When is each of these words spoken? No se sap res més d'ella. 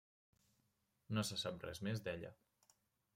No 1.17 1.25
se 1.29 1.37
sap 1.41 1.65
res 1.67 1.83
més 1.89 2.01
d'ella. 2.09 2.33